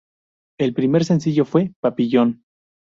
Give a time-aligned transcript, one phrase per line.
[0.57, 2.43] El primer sencillo fue "Papillon".